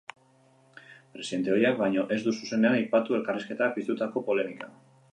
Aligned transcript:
Presidente 1.17 1.53
ohiak, 1.57 1.77
baina, 1.83 2.07
ez 2.17 2.19
du 2.29 2.35
zuzenean 2.39 2.81
aipatu 2.81 3.21
elkarrizketak 3.21 3.79
piztutako 3.81 4.29
polemika. 4.33 4.77